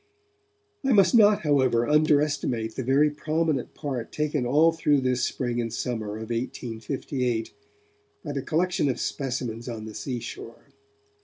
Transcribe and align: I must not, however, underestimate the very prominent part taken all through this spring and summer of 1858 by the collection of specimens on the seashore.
I 0.83 0.93
must 0.93 1.13
not, 1.13 1.41
however, 1.41 1.87
underestimate 1.87 2.73
the 2.73 2.83
very 2.83 3.11
prominent 3.11 3.75
part 3.75 4.11
taken 4.11 4.47
all 4.47 4.71
through 4.71 5.01
this 5.01 5.23
spring 5.23 5.61
and 5.61 5.71
summer 5.71 6.15
of 6.15 6.31
1858 6.31 7.53
by 8.25 8.31
the 8.31 8.41
collection 8.41 8.89
of 8.89 8.99
specimens 8.99 9.69
on 9.69 9.85
the 9.85 9.93
seashore. 9.93 10.65